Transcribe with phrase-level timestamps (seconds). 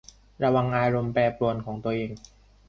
[0.43, 2.11] ระวังอารมณ์แปรปรวนของตัวเอง